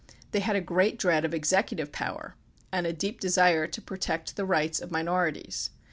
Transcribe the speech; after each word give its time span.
They 0.31 0.39
had 0.39 0.55
a 0.55 0.61
great 0.61 0.97
dread 0.97 1.25
of 1.25 1.33
executive 1.35 1.91
power 1.91 2.33
and 2.71 2.87
a 2.87 2.91
deep 2.91 3.19
desire 3.19 3.67
to 3.67 3.81
protect 3.83 4.35
the 4.35 4.45
rights 4.45 4.79
of 4.81 4.89
minor 4.89 5.29
ities. 5.31 5.69